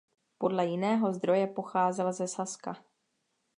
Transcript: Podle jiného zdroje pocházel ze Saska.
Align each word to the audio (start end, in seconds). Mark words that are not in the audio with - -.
Podle 0.37 0.65
jiného 0.65 1.13
zdroje 1.13 1.47
pocházel 1.47 2.13
ze 2.13 2.27
Saska. 2.27 2.77